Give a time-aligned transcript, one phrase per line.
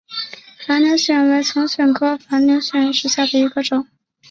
[0.65, 3.85] 反扭藓为丛藓科反扭藓属下的一个种。